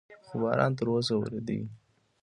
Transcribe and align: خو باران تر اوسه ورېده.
خو 0.27 0.35
باران 0.41 0.71
تر 0.77 0.87
اوسه 0.91 1.13
ورېده. 1.17 1.57